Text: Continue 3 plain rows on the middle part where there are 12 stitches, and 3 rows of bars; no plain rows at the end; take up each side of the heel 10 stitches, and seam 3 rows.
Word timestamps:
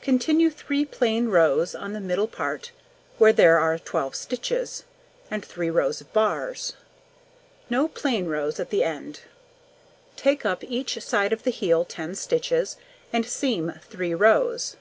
Continue 0.00 0.48
3 0.48 0.86
plain 0.86 1.28
rows 1.28 1.74
on 1.74 1.92
the 1.92 2.00
middle 2.00 2.26
part 2.28 2.72
where 3.18 3.30
there 3.30 3.58
are 3.58 3.78
12 3.78 4.16
stitches, 4.16 4.84
and 5.30 5.44
3 5.44 5.68
rows 5.68 6.00
of 6.00 6.10
bars; 6.14 6.72
no 7.68 7.86
plain 7.86 8.24
rows 8.24 8.58
at 8.58 8.70
the 8.70 8.82
end; 8.82 9.20
take 10.16 10.46
up 10.46 10.64
each 10.64 10.98
side 11.02 11.34
of 11.34 11.42
the 11.42 11.50
heel 11.50 11.84
10 11.84 12.14
stitches, 12.14 12.78
and 13.12 13.26
seam 13.26 13.78
3 13.90 14.14
rows. 14.14 14.76